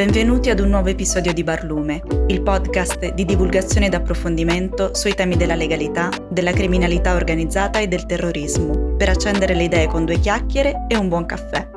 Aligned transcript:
Benvenuti 0.00 0.48
ad 0.48 0.60
un 0.60 0.70
nuovo 0.70 0.88
episodio 0.88 1.34
di 1.34 1.44
Barlume, 1.44 2.00
il 2.28 2.40
podcast 2.40 3.12
di 3.12 3.26
divulgazione 3.26 3.84
ed 3.84 3.92
approfondimento 3.92 4.94
sui 4.94 5.14
temi 5.14 5.36
della 5.36 5.54
legalità, 5.54 6.08
della 6.30 6.52
criminalità 6.52 7.14
organizzata 7.14 7.80
e 7.80 7.86
del 7.86 8.06
terrorismo, 8.06 8.94
per 8.96 9.10
accendere 9.10 9.54
le 9.54 9.64
idee 9.64 9.88
con 9.88 10.06
due 10.06 10.18
chiacchiere 10.18 10.86
e 10.88 10.96
un 10.96 11.08
buon 11.08 11.26
caffè. 11.26 11.68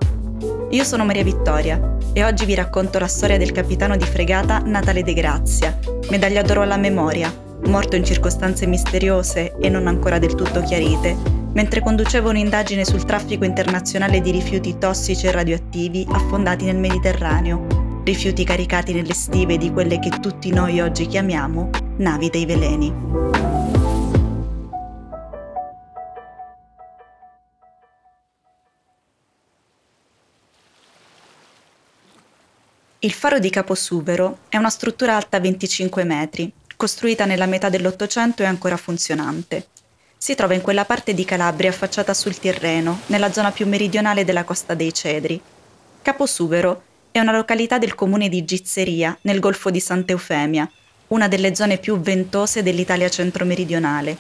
Io 0.70 0.84
sono 0.86 1.04
Maria 1.04 1.26
Vittoria 1.26 1.98
e 2.14 2.23
oggi 2.23 2.46
vi 2.46 2.55
racconto 2.55 2.98
la 2.98 3.08
storia 3.08 3.38
del 3.38 3.52
capitano 3.52 3.98
di 3.98 4.05
fregata 4.05 4.60
Natale 4.60 5.04
De 5.04 5.14
Grazia, 5.14 5.78
medaglia 6.10 6.44
d'oro 6.44 6.62
alla 6.62 6.77
memoria, 6.77 7.30
morto 7.66 7.98
in 7.98 8.05
circostanze 8.05 8.66
misteriose 8.66 9.58
e 9.60 9.68
non 9.68 9.85
ancora 9.85 10.18
del 10.18 10.35
tutto 10.35 10.62
chiarite, 10.62 11.13
mentre 11.52 11.82
conduceva 11.82 12.30
un'indagine 12.30 12.85
sul 12.85 13.04
traffico 13.04 13.44
internazionale 13.44 14.21
di 14.21 14.32
rifiuti 14.32 14.77
tossici 14.77 15.27
e 15.27 15.32
radioattivi 15.32 16.08
affondati 16.10 16.63
nel 16.63 16.77
Mediterraneo 16.77 17.83
rifiuti 18.03 18.43
caricati 18.43 18.93
nelle 18.93 19.13
stive 19.13 19.57
di 19.57 19.71
quelle 19.71 19.98
che 19.99 20.09
tutti 20.20 20.52
noi 20.52 20.81
oggi 20.81 21.07
chiamiamo 21.07 21.70
navi 21.98 22.29
dei 22.29 22.45
veleni. 22.45 22.93
Il 32.99 33.12
faro 33.12 33.39
di 33.39 33.49
Caposuvero 33.49 34.40
è 34.48 34.57
una 34.57 34.70
struttura 34.70 35.15
alta 35.15 35.40
25 35.40 36.04
metri, 36.05 36.51
costruita 36.77 37.26
nella 37.26 37.45
metà 37.45 37.67
dell'Ottocento 37.70 38.43
e 38.43 38.45
ancora 38.45 38.77
funzionante. 38.77 39.67
Si 40.17 40.35
trova 40.35 40.54
in 40.54 40.62
quella 40.62 40.85
parte 40.85 41.13
di 41.13 41.26
Calabria 41.26 41.70
affacciata 41.70 42.13
sul 42.13 42.40
Tirreno, 42.40 43.01
nella 43.07 43.32
zona 43.34 43.51
più 43.51 43.67
meridionale 43.67 44.23
della 44.23 44.45
Costa 44.45 44.73
dei 44.73 44.93
Cedri. 44.93 45.41
Caposuvero 46.01 46.84
è 47.14 47.20
una 47.20 47.32
località 47.32 47.78
del 47.78 47.94
comune 47.94 48.28
di 48.28 48.44
Gizzeria, 48.44 49.16
nel 49.22 49.40
Golfo 49.40 49.70
di 49.70 49.80
Sant'Eufemia, 49.80 50.68
una 51.10 51.28
delle 51.28 51.54
zone 51.54 51.78
più 51.78 52.00
ventose 52.00 52.64
dell'Italia 52.64 53.08
centro-meridionale. 53.08 54.18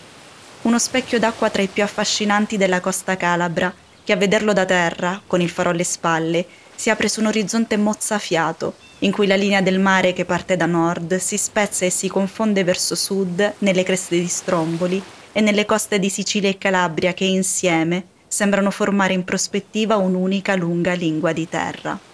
Uno 0.61 0.77
specchio 0.77 1.17
d'acqua 1.17 1.49
tra 1.49 1.63
i 1.63 1.67
più 1.67 1.81
affascinanti 1.81 2.55
della 2.55 2.81
costa 2.81 3.17
calabra, 3.17 3.73
che 4.03 4.13
a 4.13 4.15
vederlo 4.15 4.53
da 4.53 4.65
terra, 4.65 5.19
con 5.25 5.41
il 5.41 5.49
faro 5.49 5.71
alle 5.71 5.83
spalle, 5.83 6.45
si 6.75 6.91
apre 6.91 7.09
su 7.09 7.19
un 7.21 7.25
orizzonte 7.25 7.77
mozzafiato, 7.77 8.75
in 8.99 9.11
cui 9.11 9.25
la 9.25 9.37
linea 9.37 9.63
del 9.63 9.79
mare 9.79 10.13
che 10.13 10.23
parte 10.23 10.55
da 10.55 10.67
nord 10.67 11.15
si 11.15 11.39
spezza 11.39 11.85
e 11.85 11.89
si 11.89 12.07
confonde 12.07 12.63
verso 12.63 12.93
sud 12.93 13.53
nelle 13.57 13.81
creste 13.81 14.19
di 14.19 14.27
Stromboli 14.27 15.01
e 15.31 15.41
nelle 15.41 15.65
coste 15.65 15.97
di 15.97 16.09
Sicilia 16.09 16.49
e 16.49 16.59
Calabria 16.59 17.15
che 17.15 17.25
insieme 17.25 18.05
sembrano 18.27 18.69
formare 18.69 19.13
in 19.13 19.23
prospettiva 19.23 19.95
un'unica 19.95 20.53
lunga 20.53 20.93
lingua 20.93 21.33
di 21.33 21.49
terra. 21.49 22.11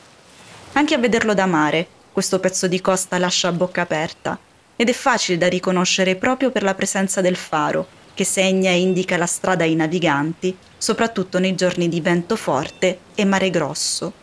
Anche 0.73 0.94
a 0.94 1.00
vederlo 1.00 1.34
da 1.34 1.45
mare, 1.45 1.88
questo 2.12 2.39
pezzo 2.39 2.67
di 2.67 2.80
costa 2.80 3.17
lascia 3.17 3.48
a 3.48 3.52
bocca 3.52 3.81
aperta 3.81 4.38
ed 4.76 4.88
è 4.88 4.94
facile 4.94 5.38
da 5.38 5.48
riconoscere 5.48 6.16
proprio 6.16 6.52
per 6.52 6.64
la 6.64 6.76
presenza 6.76 7.22
del 7.22 7.36
faro, 7.36 7.88
che 8.14 8.23
segna 8.23 8.70
e 8.70 8.80
indica 8.80 9.17
la 9.17 9.26
strada 9.26 9.64
ai 9.64 9.76
naviganti, 9.76 10.56
soprattutto 10.78 11.39
nei 11.39 11.56
giorni 11.56 11.89
di 11.89 12.00
vento 12.02 12.36
forte 12.36 13.00
e 13.16 13.26
mare 13.26 13.50
grosso. 13.50 14.14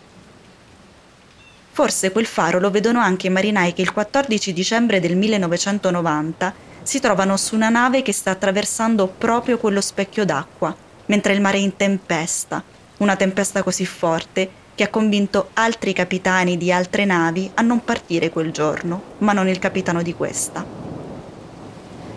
Forse 1.72 2.10
quel 2.10 2.26
faro 2.26 2.58
lo 2.58 2.70
vedono 2.70 3.00
anche 3.00 3.26
i 3.26 3.30
marinai 3.30 3.74
che 3.74 3.82
il 3.82 3.92
14 3.92 4.52
dicembre 4.52 4.98
del 4.98 5.16
1990 5.16 6.54
si 6.82 7.00
trovano 7.00 7.36
su 7.36 7.54
una 7.54 7.68
nave 7.68 8.00
che 8.00 8.12
sta 8.12 8.30
attraversando 8.30 9.08
proprio 9.08 9.58
quello 9.58 9.80
specchio 9.82 10.24
d'acqua, 10.24 10.74
mentre 11.06 11.34
il 11.34 11.40
mare 11.40 11.58
è 11.58 11.60
in 11.60 11.76
tempesta, 11.76 12.62
una 12.98 13.16
tempesta 13.16 13.62
così 13.62 13.84
forte 13.84 14.64
che 14.76 14.84
ha 14.84 14.88
convinto 14.88 15.48
altri 15.54 15.94
capitani 15.94 16.58
di 16.58 16.70
altre 16.70 17.06
navi 17.06 17.50
a 17.54 17.62
non 17.62 17.82
partire 17.82 18.28
quel 18.28 18.52
giorno, 18.52 19.02
ma 19.18 19.32
non 19.32 19.48
il 19.48 19.58
capitano 19.58 20.02
di 20.02 20.12
questa. 20.12 20.64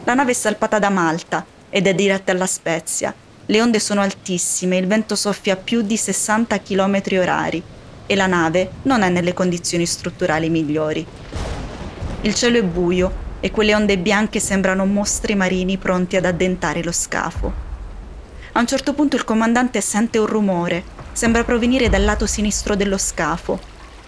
La 0.04 0.14
nave 0.14 0.32
è 0.32 0.34
salpata 0.34 0.78
da 0.78 0.90
Malta 0.90 1.46
ed 1.70 1.88
è 1.88 1.96
diretta 1.96 2.34
alla 2.34 2.46
Spezia. 2.46 3.16
Le 3.46 3.62
onde 3.62 3.80
sono 3.80 4.02
altissime, 4.02 4.76
il 4.76 4.88
vento 4.88 5.16
soffia 5.16 5.54
a 5.54 5.58
più 5.58 5.82
di 5.82 5.96
60 5.96 6.60
km 6.60 7.02
orari 7.14 7.64
e 8.06 8.16
la 8.16 8.28
nave 8.28 8.72
non 8.82 9.04
è 9.04 9.10
nelle 9.10 9.34
condizioni 9.34 9.86
strutturali 9.86 10.50
migliori. 10.50 11.06
Il 12.22 12.36
cielo 12.36 12.58
è 12.58 12.64
buio 12.64 13.28
e 13.40 13.52
quelle 13.52 13.74
onde 13.74 13.98
bianche 13.98 14.42
sembrano 14.42 14.86
mostri 14.86 15.34
marini 15.34 15.78
pronti 15.78 16.18
ad 16.18 16.26
addentare 16.26 16.84
lo 16.84 16.92
scafo. 16.92 17.69
A 18.60 18.62
un 18.62 18.68
certo 18.68 18.92
punto 18.92 19.16
il 19.16 19.24
comandante 19.24 19.80
sente 19.80 20.18
un 20.18 20.26
rumore 20.26 20.84
sembra 21.14 21.46
provenire 21.46 21.88
dal 21.88 22.04
lato 22.04 22.26
sinistro 22.26 22.76
dello 22.76 22.98
scafo. 22.98 23.58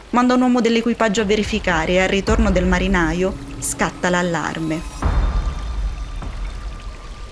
Manda 0.09 0.34
un 0.34 0.41
uomo 0.41 0.59
dell'equipaggio 0.59 1.22
a 1.22 1.23
verificare 1.23 1.94
e 1.94 2.01
al 2.01 2.09
ritorno 2.09 2.51
del 2.51 2.66
marinaio 2.66 3.34
scatta 3.59 4.09
l'allarme. 4.09 4.81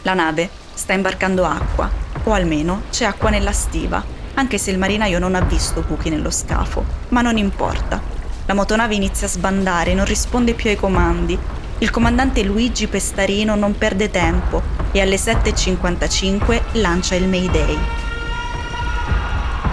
La 0.04 0.14
nave 0.14 0.50
sta 0.74 0.94
imbarcando 0.94 1.44
acqua, 1.44 1.92
o 2.24 2.32
almeno 2.32 2.84
c'è 2.90 3.04
acqua 3.04 3.30
nella 3.30 3.52
stiva, 3.52 4.02
anche 4.36 4.58
se 4.58 4.72
il 4.72 4.78
marinaio 4.78 5.20
non 5.20 5.36
ha 5.36 5.42
visto 5.42 5.82
buchi 5.82 6.10
nello 6.10 6.32
scafo, 6.32 6.86
ma 7.10 7.20
non 7.20 7.36
importa. 7.36 8.02
La 8.46 8.54
motonave 8.54 8.96
inizia 8.96 9.28
a 9.28 9.30
sbandare, 9.30 9.94
non 9.94 10.06
risponde 10.06 10.54
più 10.54 10.70
ai 10.70 10.78
comandi. 10.78 11.38
Il 11.80 11.90
comandante 11.90 12.44
Luigi 12.44 12.88
Pestarino 12.88 13.56
non 13.56 13.78
perde 13.78 14.10
tempo 14.10 14.62
e 14.92 15.02
alle 15.02 15.16
7.55 15.16 16.62
lancia 16.74 17.16
il 17.16 17.28
Mayday 17.28 17.78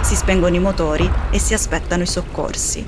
si 0.07 0.15
spengono 0.15 0.55
i 0.55 0.59
motori 0.59 1.11
e 1.31 1.37
si 1.37 1.53
aspettano 1.53 2.03
i 2.03 2.07
soccorsi. 2.07 2.85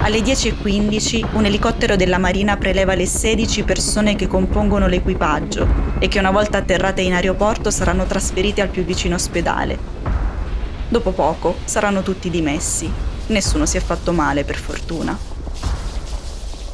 Alle 0.00 0.18
10.15 0.18 1.28
un 1.32 1.46
elicottero 1.46 1.96
della 1.96 2.18
Marina 2.18 2.58
preleva 2.58 2.94
le 2.94 3.06
16 3.06 3.62
persone 3.62 4.14
che 4.14 4.26
compongono 4.26 4.86
l'equipaggio 4.86 5.66
e 5.98 6.08
che 6.08 6.18
una 6.18 6.30
volta 6.30 6.58
atterrate 6.58 7.00
in 7.00 7.14
aeroporto 7.14 7.70
saranno 7.70 8.04
trasferite 8.04 8.60
al 8.60 8.68
più 8.68 8.84
vicino 8.84 9.14
ospedale. 9.14 9.78
Dopo 10.88 11.12
poco 11.12 11.56
saranno 11.64 12.02
tutti 12.02 12.28
dimessi. 12.28 12.92
Nessuno 13.28 13.64
si 13.64 13.78
è 13.78 13.80
fatto 13.80 14.12
male, 14.12 14.44
per 14.44 14.56
fortuna. 14.56 15.31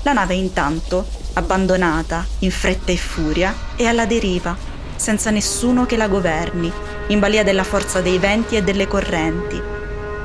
La 0.08 0.14
nave 0.14 0.36
intanto, 0.36 1.06
abbandonata, 1.34 2.24
in 2.38 2.50
fretta 2.50 2.90
e 2.92 2.96
furia, 2.96 3.54
è 3.76 3.84
alla 3.84 4.06
deriva, 4.06 4.56
senza 4.96 5.28
nessuno 5.28 5.84
che 5.84 5.98
la 5.98 6.08
governi 6.08 6.72
in 7.08 7.18
balia 7.18 7.44
della 7.44 7.62
forza 7.62 8.00
dei 8.00 8.16
venti 8.16 8.56
e 8.56 8.62
delle 8.62 8.88
correnti. 8.88 9.60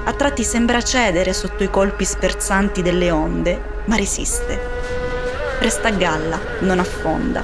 A 0.06 0.14
tratti 0.14 0.46
sembra 0.46 0.82
cedere 0.82 1.34
sotto 1.34 1.64
i 1.64 1.70
colpi 1.70 2.06
sferzanti 2.06 2.82
delle 2.82 3.12
onde, 3.12 3.62
ma 3.88 3.98
resiste. 3.98 4.58
Resta 5.60 5.90
a 5.90 5.92
galla, 5.92 6.40
non 6.60 6.80
affonda. 6.80 7.44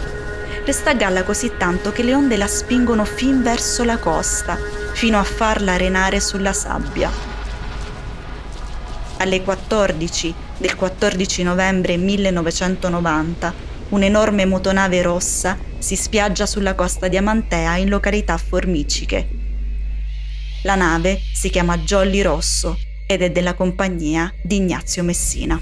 Resta 0.63 0.91
a 0.91 0.95
galla 0.95 1.23
così 1.23 1.57
tanto 1.57 1.91
che 1.91 2.03
le 2.03 2.13
onde 2.13 2.37
la 2.37 2.47
spingono 2.47 3.03
fin 3.03 3.43
verso 3.43 3.83
la 3.83 3.97
costa, 3.97 4.57
fino 4.93 5.19
a 5.19 5.23
farla 5.23 5.73
arenare 5.73 6.21
sulla 6.21 6.53
sabbia. 6.53 7.28
Alle 9.21 9.41
14 9.43 10.33
del 10.59 10.75
14 10.77 11.43
novembre 11.43 11.97
1990, 11.97 13.53
un'enorme 13.89 14.45
motonave 14.45 15.01
rossa 15.01 15.57
si 15.77 15.97
spiaggia 15.97 16.45
sulla 16.45 16.73
costa 16.73 17.09
di 17.09 17.17
Amantea 17.17 17.75
in 17.75 17.89
località 17.89 18.37
Formiciche. 18.37 19.27
La 20.63 20.75
nave 20.75 21.19
si 21.33 21.49
chiama 21.49 21.77
Jolly 21.79 22.21
Rosso 22.21 22.77
ed 23.05 23.21
è 23.21 23.29
della 23.29 23.55
compagnia 23.55 24.31
di 24.41 24.55
Ignazio 24.55 25.03
Messina. 25.03 25.59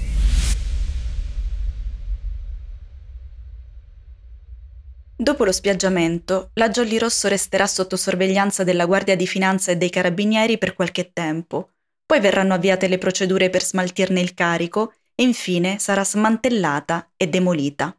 Dopo 5.16 5.44
lo 5.44 5.50
spiaggiamento, 5.50 6.50
la 6.54 6.68
Jolly 6.68 6.96
Rosso 6.96 7.26
resterà 7.26 7.66
sotto 7.66 7.96
sorveglianza 7.96 8.62
della 8.62 8.86
Guardia 8.86 9.16
di 9.16 9.26
Finanza 9.26 9.72
e 9.72 9.76
dei 9.76 9.90
Carabinieri 9.90 10.58
per 10.58 10.74
qualche 10.74 11.10
tempo. 11.12 11.70
Poi 12.08 12.20
verranno 12.20 12.54
avviate 12.54 12.88
le 12.88 12.96
procedure 12.96 13.50
per 13.50 13.62
smaltirne 13.62 14.18
il 14.18 14.32
carico 14.32 14.94
e 15.14 15.24
infine 15.24 15.78
sarà 15.78 16.04
smantellata 16.04 17.10
e 17.18 17.26
demolita. 17.26 17.94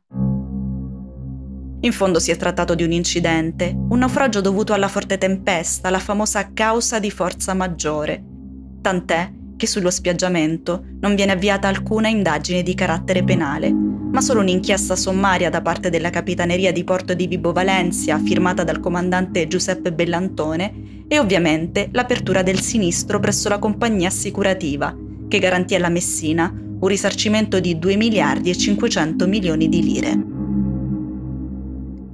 In 1.82 1.92
fondo 1.92 2.20
si 2.20 2.32
è 2.32 2.36
trattato 2.36 2.74
di 2.74 2.82
un 2.82 2.92
incidente, 2.92 3.72
un 3.72 4.00
naufragio 4.00 4.42
dovuto 4.42 4.74
alla 4.74 4.88
forte 4.88 5.20
tempesta, 5.20 5.92
la 5.92 6.00
famosa 6.00 6.54
causa 6.54 6.98
di 6.98 7.12
forza 7.12 7.54
maggiore. 7.54 8.24
Tant'è 8.82 9.32
che 9.56 9.68
sullo 9.68 9.92
spiaggiamento 9.92 10.86
non 11.02 11.14
viene 11.14 11.34
avviata 11.34 11.68
alcuna 11.68 12.08
indagine 12.08 12.64
di 12.64 12.74
carattere 12.74 13.24
penale, 13.24 13.72
ma 13.72 14.22
solo 14.22 14.40
un'inchiesta 14.40 14.96
sommaria 14.96 15.52
da 15.52 15.62
parte 15.62 15.92
della 15.92 16.10
Capitaneria 16.10 16.72
di 16.72 16.84
Porto 16.84 17.14
di 17.14 17.28
Vibo 17.28 17.52
Valencia, 17.52 18.18
firmata 18.18 18.64
dal 18.64 18.80
comandante 18.80 19.48
Giuseppe 19.48 19.94
Bellantone, 19.94 20.99
e 21.12 21.20
ovviamente 21.20 21.90
l'apertura 21.92 22.44
del 22.44 22.60
sinistro 22.62 23.20
presso 23.20 23.50
la 23.50 23.58
compagnia 23.58 24.08
assicurativa, 24.08 24.96
che 25.28 25.40
garantì 25.40 25.74
alla 25.74 25.90
Messina 25.90 26.54
un 26.80 26.88
risarcimento 26.88 27.60
di 27.60 27.80
2 27.80 27.96
miliardi 27.96 28.52
e 28.52 28.56
500 28.56 29.28
milioni 29.28 29.68
di 29.68 29.82
lire. 29.82 30.24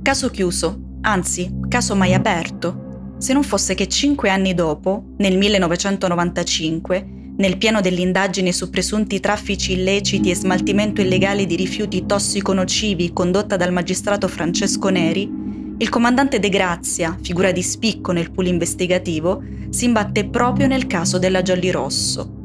Caso 0.02 0.30
chiuso, 0.30 0.80
anzi, 1.02 1.60
caso 1.68 1.94
mai 1.94 2.14
aperto, 2.14 3.14
se 3.18 3.34
non 3.34 3.44
fosse 3.44 3.76
che 3.76 3.88
cinque 3.88 4.30
anni 4.30 4.54
dopo, 4.54 5.14
nel 5.18 5.38
1995, 5.38 7.08
nel 7.38 7.58
pieno 7.58 7.82
dell'indagine 7.82 8.54
su 8.54 8.70
presunti 8.70 9.20
traffici 9.20 9.74
illeciti 9.74 10.30
e 10.30 10.36
smaltimento 10.36 11.02
illegale 11.02 11.46
di 11.46 11.58
rifiuti 11.58 12.06
tossico-nocivi 12.06 13.12
condotta 13.12 13.58
dal 13.58 13.74
magistrato 13.74 14.30
Francesco 14.30 14.88
Neri, 14.88 15.45
il 15.77 15.89
comandante 15.89 16.39
De 16.39 16.48
Grazia, 16.48 17.18
figura 17.22 17.51
di 17.51 17.62
spicco 17.62 18.13
nel 18.13 18.31
pool 18.31 18.48
investigativo, 18.48 19.44
si 19.69 19.86
imbatte 19.86 20.25
proprio 20.25 20.68
nel 20.68 20.88
caso 20.88 21.19
della 21.19 21.42
Jolly 21.42 21.69
Rosso. 21.69 22.44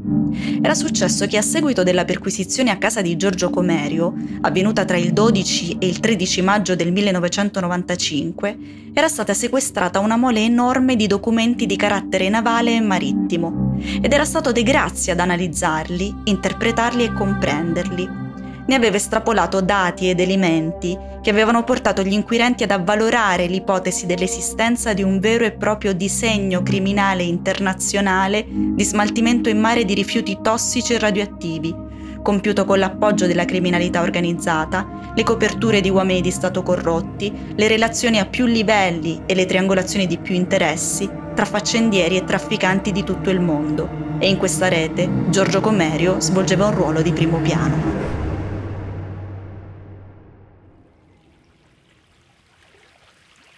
Era 0.60 0.74
successo 0.74 1.26
che 1.26 1.36
a 1.36 1.42
seguito 1.42 1.84
della 1.84 2.04
perquisizione 2.04 2.70
a 2.70 2.78
casa 2.78 3.02
di 3.02 3.16
Giorgio 3.16 3.48
Comerio, 3.50 4.14
avvenuta 4.40 4.84
tra 4.84 4.96
il 4.96 5.12
12 5.12 5.76
e 5.78 5.86
il 5.86 6.00
13 6.00 6.42
maggio 6.42 6.74
del 6.74 6.90
1995, 6.90 8.58
era 8.92 9.06
stata 9.06 9.32
sequestrata 9.32 10.00
una 10.00 10.16
mole 10.16 10.40
enorme 10.40 10.96
di 10.96 11.06
documenti 11.06 11.66
di 11.66 11.76
carattere 11.76 12.28
navale 12.28 12.74
e 12.74 12.80
marittimo 12.80 13.76
ed 14.00 14.12
era 14.12 14.24
stato 14.24 14.50
De 14.50 14.64
Grazia 14.64 15.12
ad 15.12 15.20
analizzarli, 15.20 16.14
interpretarli 16.24 17.04
e 17.04 17.12
comprenderli 17.12 18.29
ne 18.70 18.76
aveva 18.76 18.94
estrapolato 18.94 19.60
dati 19.60 20.08
ed 20.08 20.20
elementi 20.20 20.96
che 21.20 21.30
avevano 21.30 21.64
portato 21.64 22.04
gli 22.04 22.12
inquirenti 22.12 22.62
ad 22.62 22.70
avvalorare 22.70 23.46
l'ipotesi 23.46 24.06
dell'esistenza 24.06 24.94
di 24.94 25.02
un 25.02 25.18
vero 25.18 25.44
e 25.44 25.50
proprio 25.50 25.92
disegno 25.92 26.62
criminale 26.62 27.24
internazionale 27.24 28.46
di 28.48 28.84
smaltimento 28.84 29.48
in 29.48 29.58
mare 29.58 29.84
di 29.84 29.92
rifiuti 29.92 30.38
tossici 30.40 30.94
e 30.94 31.00
radioattivi, 31.00 31.74
compiuto 32.22 32.64
con 32.64 32.78
l'appoggio 32.78 33.26
della 33.26 33.44
criminalità 33.44 34.02
organizzata, 34.02 35.12
le 35.16 35.24
coperture 35.24 35.80
di 35.80 35.90
uomini 35.90 36.20
di 36.20 36.30
Stato 36.30 36.62
corrotti, 36.62 37.32
le 37.56 37.66
relazioni 37.66 38.20
a 38.20 38.26
più 38.26 38.46
livelli 38.46 39.22
e 39.26 39.34
le 39.34 39.46
triangolazioni 39.46 40.06
di 40.06 40.16
più 40.16 40.36
interessi 40.36 41.10
tra 41.34 41.44
faccendieri 41.44 42.16
e 42.16 42.24
trafficanti 42.24 42.92
di 42.92 43.02
tutto 43.02 43.30
il 43.30 43.40
mondo. 43.40 44.14
E 44.20 44.28
in 44.28 44.36
questa 44.36 44.68
rete 44.68 45.10
Giorgio 45.28 45.60
Comerio 45.60 46.20
svolgeva 46.20 46.66
un 46.66 46.74
ruolo 46.74 47.02
di 47.02 47.12
primo 47.12 47.38
piano. 47.38 48.09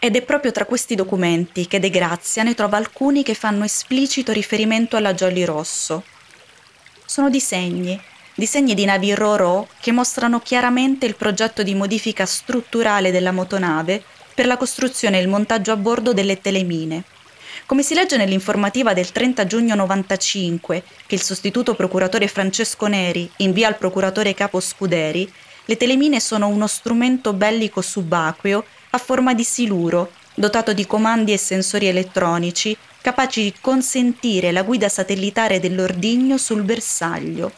Ed 0.04 0.16
è 0.16 0.22
proprio 0.22 0.50
tra 0.50 0.64
questi 0.64 0.96
documenti 0.96 1.69
che 1.69 1.78
De 1.78 1.88
Grazia 1.88 2.43
ne 2.43 2.54
trova 2.54 2.76
alcuni 2.76 3.22
che 3.22 3.34
fanno 3.34 3.62
esplicito 3.62 4.32
riferimento 4.32 4.96
alla 4.96 5.14
Jolly 5.14 5.44
Rosso. 5.44 6.02
Sono 7.06 7.31
disegni, 7.31 7.96
disegni 8.34 8.75
di 8.75 8.84
navi 8.84 9.14
Roro 9.14 9.69
che 9.78 9.93
mostrano 9.93 10.40
chiaramente 10.40 11.06
il 11.06 11.14
progetto 11.14 11.62
di 11.62 11.76
modifica 11.76 12.26
strutturale 12.26 13.12
della 13.12 13.31
motonave 13.31 14.02
per 14.34 14.46
la 14.46 14.56
costruzione 14.56 15.19
e 15.19 15.22
il 15.22 15.28
montaggio 15.28 15.70
a 15.70 15.76
bordo 15.76 16.12
delle 16.12 16.40
telemine. 16.40 17.05
Come 17.66 17.84
si 17.84 17.94
legge 17.94 18.16
nell'informativa 18.16 18.94
del 18.94 19.12
30 19.12 19.46
giugno 19.46 19.76
95 19.76 20.82
che 21.06 21.14
il 21.14 21.22
sostituto 21.22 21.76
procuratore 21.76 22.26
Francesco 22.26 22.88
Neri 22.88 23.31
invia 23.37 23.69
al 23.69 23.78
procuratore 23.78 24.34
capo 24.34 24.58
Scuderi, 24.58 25.32
le 25.66 25.76
telemine 25.76 26.19
sono 26.19 26.48
uno 26.48 26.66
strumento 26.66 27.32
bellico 27.32 27.81
subacqueo 27.81 28.64
a 28.94 28.99
forma 28.99 29.33
di 29.33 29.43
siluro, 29.43 30.12
dotato 30.35 30.75
di 30.75 30.87
comandi 30.87 31.33
e 31.33 31.39
sensori 31.39 31.87
elettronici 31.87 32.77
capaci 33.00 33.43
di 33.43 33.55
consentire 33.59 34.53
la 34.53 34.62
guida 34.62 34.89
satellitare 34.89 35.61
dell'ordigno 35.61 36.37
sul 36.37 36.62
bersaglio. 36.62 37.53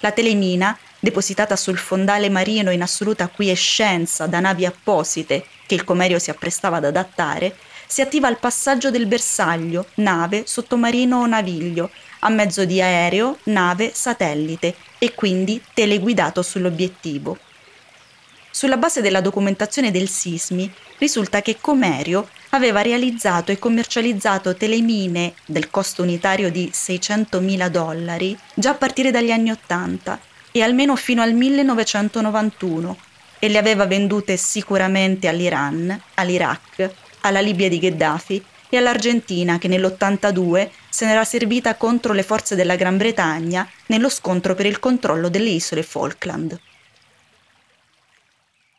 La 0.00 0.10
telemina, 0.10 0.76
depositata 0.98 1.54
sul 1.54 1.76
fondale 1.76 2.30
marino 2.30 2.70
in 2.70 2.80
assoluta 2.80 3.28
quiescenza 3.28 4.26
da 4.26 4.40
navi 4.40 4.64
apposite 4.64 5.44
che 5.66 5.74
il 5.74 5.84
Comerio 5.84 6.18
si 6.18 6.30
apprestava 6.30 6.78
ad 6.78 6.84
adattare, 6.84 7.56
si 7.86 8.00
attiva 8.00 8.26
al 8.26 8.38
passaggio 8.38 8.90
del 8.90 9.06
bersaglio, 9.06 9.88
nave, 9.96 10.44
sottomarino 10.46 11.18
o 11.18 11.26
naviglio, 11.26 11.90
a 12.20 12.30
mezzo 12.30 12.64
di 12.64 12.80
aereo, 12.80 13.38
nave, 13.44 13.92
satellite 13.94 14.74
e 14.98 15.14
quindi 15.14 15.62
teleguidato 15.74 16.40
sull'obiettivo. 16.40 17.38
Sulla 18.56 18.76
base 18.76 19.00
della 19.00 19.20
documentazione 19.20 19.90
del 19.90 20.08
Sismi 20.08 20.72
risulta 20.98 21.42
che 21.42 21.56
Comerio 21.60 22.28
aveva 22.50 22.82
realizzato 22.82 23.50
e 23.50 23.58
commercializzato 23.58 24.54
telemine 24.54 25.34
del 25.44 25.70
costo 25.70 26.02
unitario 26.02 26.52
di 26.52 26.70
600.000 26.72 27.66
dollari 27.66 28.38
già 28.54 28.70
a 28.70 28.74
partire 28.74 29.10
dagli 29.10 29.32
anni 29.32 29.50
80 29.50 30.20
e 30.52 30.62
almeno 30.62 30.94
fino 30.94 31.20
al 31.20 31.32
1991 31.32 32.96
e 33.40 33.48
le 33.48 33.58
aveva 33.58 33.86
vendute 33.86 34.36
sicuramente 34.36 35.26
all'Iran, 35.26 36.00
all'Iraq, 36.14 36.90
alla 37.22 37.40
Libia 37.40 37.68
di 37.68 37.80
Gheddafi 37.80 38.44
e 38.68 38.76
all'Argentina 38.76 39.58
che 39.58 39.66
nell'82 39.66 40.68
se 40.88 41.06
n'era 41.06 41.24
servita 41.24 41.74
contro 41.74 42.12
le 42.12 42.22
forze 42.22 42.54
della 42.54 42.76
Gran 42.76 42.98
Bretagna 42.98 43.68
nello 43.86 44.08
scontro 44.08 44.54
per 44.54 44.66
il 44.66 44.78
controllo 44.78 45.28
delle 45.28 45.50
isole 45.50 45.82
Falkland. 45.82 46.56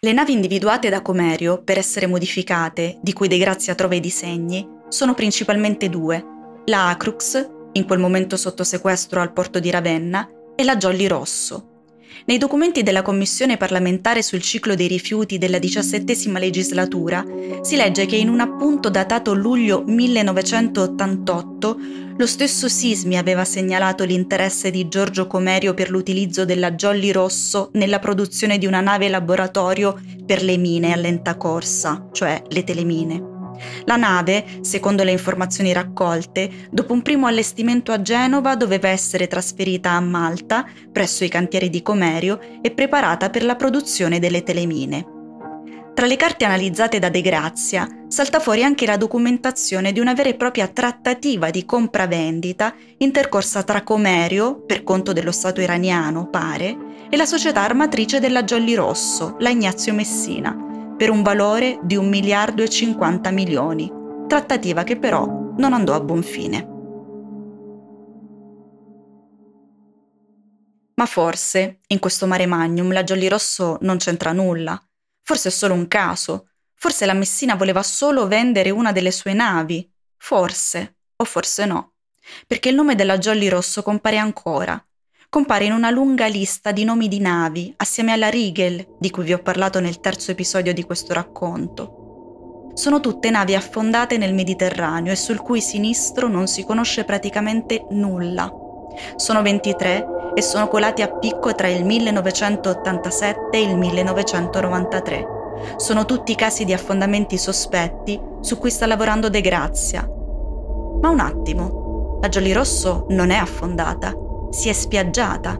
Le 0.06 0.13
navi 0.13 0.34
individuate 0.34 0.90
da 0.90 1.02
Comerio 1.02 1.63
per 1.63 1.80
essere 1.80 2.06
modificate, 2.06 3.00
di 3.02 3.12
cui 3.12 3.28
De 3.28 3.40
Grazia 3.40 3.74
trova 3.74 3.96
i 3.96 4.00
disegni, 4.00 4.63
sono 4.88 5.16
principalmente 5.16 5.90
due, 5.90 6.24
la 6.66 6.90
Acrux, 6.90 7.50
in 7.72 7.86
quel 7.86 7.98
momento 7.98 8.38
sotto 8.38 8.63
sequestro 8.63 9.19
al 9.19 9.34
porto 9.34 9.60
di 9.60 9.72
Ravenna, 9.72 10.30
e 10.56 10.63
la 10.63 10.78
Jolly 10.78 11.07
Rosso. 11.07 11.69
Nei 12.25 12.38
documenti 12.38 12.84
della 12.84 13.02
Commissione 13.02 13.57
parlamentare 13.57 14.22
sul 14.22 14.44
ciclo 14.44 14.75
dei 14.75 14.88
rifiuti 14.88 15.40
della 15.40 15.57
XVII 15.57 16.31
legislatura 16.34 17.25
si 17.62 17.75
legge 17.75 18.06
che 18.06 18.16
in 18.16 18.30
un 18.30 18.42
appunto 18.42 18.92
datato 18.92 19.34
luglio 19.34 19.84
1988 19.88 21.78
lo 22.17 22.25
stesso 22.25 22.69
Sismi 22.69 23.17
aveva 23.17 23.44
segnalato 23.44 24.06
l'interesse 24.06 24.71
di 24.71 24.88
Giorgio 24.88 25.27
Comerio 25.27 25.73
per 25.73 25.89
l'utilizzo 25.89 26.45
della 26.45 26.71
Jolly 26.71 27.12
Rosso 27.12 27.69
nella 27.73 28.00
produzione 28.00 28.57
di 28.57 28.65
una 28.65 28.79
nave 28.79 29.09
laboratorio 29.09 30.00
per 30.25 30.41
le 30.41 30.56
mine 30.57 30.94
a 30.94 30.95
lenta 30.95 31.35
corsa, 31.35 32.07
cioè 32.13 32.41
le 32.47 32.63
telemine. 32.63 33.33
La 33.85 33.95
nave, 33.95 34.45
secondo 34.62 35.03
le 35.03 35.12
informazioni 35.12 35.73
raccolte, 35.73 36.67
dopo 36.71 36.94
un 36.94 37.01
primo 37.01 37.27
allestimento 37.27 37.91
a 37.91 38.01
Genova 38.01 38.56
doveva 38.56 38.89
essere 38.89 39.27
trasferita 39.27 39.91
a 39.91 40.00
Malta, 40.00 40.65
presso 40.91 41.23
i 41.23 41.29
cantieri 41.29 41.69
di 41.69 41.81
Comerio, 41.81 42.39
e 42.62 42.71
preparata 42.71 43.29
per 43.29 43.44
la 43.44 43.56
produzione 43.56 44.19
delle 44.19 44.44
telemine. 44.44 45.14
Tra 45.96 46.08
le 46.08 46.18
carte 46.18 46.44
analizzate 46.44 47.00
da 47.00 47.08
De 47.08 47.22
Grazia 47.22 47.88
salta 48.10 48.42
fuori 48.42 48.66
anche 48.66 48.86
la 48.86 48.98
documentazione 48.98 49.94
di 49.94 50.02
una 50.02 50.14
vera 50.14 50.28
e 50.28 50.36
propria 50.36 50.68
trattativa 50.68 51.50
di 51.52 51.64
compravendita 51.64 52.75
intercorsa 52.98 53.64
tra 53.64 53.82
Comerio, 53.82 54.60
per 54.66 54.84
conto 54.84 55.14
dello 55.14 55.32
Stato 55.32 55.62
iraniano, 55.62 56.30
pare, 56.30 57.08
e 57.10 57.16
la 57.16 57.25
società 57.25 57.62
armatrice 57.62 58.20
della 58.20 58.44
Jolly 58.44 58.74
Rosso, 58.74 59.38
la 59.40 59.48
Ignazio 59.48 59.94
Messina, 59.94 60.54
per 60.98 61.10
un 61.10 61.24
valore 61.24 61.80
di 61.82 61.96
1 61.96 62.10
miliardo 62.10 62.62
e 62.62 62.68
50 62.68 63.32
milioni, 63.32 63.90
trattativa 64.28 64.84
che 64.84 64.98
però 64.98 65.54
non 65.56 65.72
andò 65.72 65.94
a 65.94 66.02
buon 66.02 66.24
fine. 66.24 66.74
Ma 70.96 71.06
forse, 71.06 71.80
in 71.88 72.00
questo 72.00 72.28
mare 72.28 72.46
magnum, 72.48 72.92
la 72.92 73.04
Jolly 73.06 73.30
Rosso 73.30 73.78
non 73.80 73.96
c'entra 73.96 74.34
nulla. 74.34 74.78
Forse 75.27 75.50
è 75.50 75.51
solo 75.51 75.74
un 75.74 75.88
caso. 75.88 76.50
Forse 76.75 77.08
la 77.08 77.13
Messina 77.13 77.55
voleva 77.55 77.82
solo 77.82 78.27
vendere 78.27 78.70
una 78.70 78.91
delle 78.91 79.10
sue 79.10 79.34
navi. 79.34 79.91
Forse, 80.17 80.98
o 81.15 81.25
forse 81.25 81.65
no. 81.65 81.94
Perché 82.46 82.70
il 82.70 82.75
nome 82.75 82.94
della 82.94 83.17
Jolly 83.17 83.48
Rosso 83.48 83.82
compare 83.82 84.20
ancora. 84.20 84.79
Compare 85.27 85.65
in 85.65 85.72
una 85.72 85.89
lunga 85.89 86.27
lista 86.27 86.72
di 86.72 86.84
nomi 86.84 87.08
di 87.08 87.20
navi, 87.20 87.74
assieme 87.77 88.12
alla 88.12 88.29
Rigel, 88.29 88.86
di 89.00 89.10
cui 89.10 89.24
vi 89.24 89.34
ho 89.34 89.39
parlato 89.39 89.79
nel 89.79 90.00
terzo 90.00 90.29
episodio 90.29 90.74
di 90.74 90.84
questo 90.84 91.13
racconto. 91.13 92.70
Sono 92.75 93.00
tutte 93.00 93.32
navi 93.32 93.55
affondate 93.55 94.20
nel 94.20 94.36
Mediterraneo 94.36 95.12
e 95.12 95.15
sul 95.15 95.39
cui 95.39 95.60
sinistro 95.60 96.27
non 96.27 96.46
si 96.46 96.63
conosce 96.63 97.03
praticamente 97.03 97.84
nulla. 97.89 98.48
Sono 99.15 99.41
23 99.41 100.05
e 100.36 100.42
sono 100.42 100.68
colati 100.68 101.01
a 101.01 101.08
picco 101.08 101.56
tra 101.56 101.70
il 101.70 101.86
1987 101.86 103.58
e 103.58 103.62
il 103.62 103.77
1993. 103.77 105.27
Sono 105.77 106.06
tutti 106.06 106.36
casi 106.36 106.65
di 106.65 106.74
affondamenti 106.74 107.38
sospetti 107.38 108.20
su 108.42 108.58
cui 108.58 108.70
sta 108.70 108.86
lavorando 108.86 109.30
De 109.30 109.39
Grazia. 109.39 110.01
Ma 111.01 111.10
un 111.10 111.20
attimo, 111.20 112.20
la 112.22 112.27
Jolly 112.27 112.51
Rosso 112.51 113.06
non 113.10 113.30
è 113.30 113.38
affondata, 113.38 114.13
si 114.50 114.68
è 114.68 114.74
spiaggiata. 114.74 115.58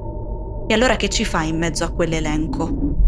E 0.68 0.74
allora 0.74 0.98
che 0.98 1.10
ci 1.10 1.24
fa 1.24 1.44
in 1.44 1.58
mezzo 1.58 1.86
a 1.86 1.92
quell'elenco? 1.92 3.04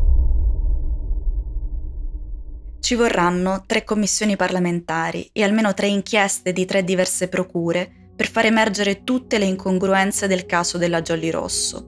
Ci 2.80 2.96
vorranno 2.96 3.64
tre 3.66 3.84
commissioni 3.84 4.38
parlamentari 4.38 5.30
e 5.34 5.44
almeno 5.44 5.74
tre 5.74 5.88
inchieste 5.88 6.54
di 6.54 6.64
tre 6.64 6.86
diverse 6.86 7.28
procure 7.28 8.07
per 8.18 8.28
far 8.28 8.46
emergere 8.46 9.04
tutte 9.04 9.38
le 9.38 9.46
incongruenze 9.46 10.26
del 10.26 10.48
caso 10.48 10.80
della 10.80 11.04
Jolly 11.04 11.30
Rosso. 11.30 11.88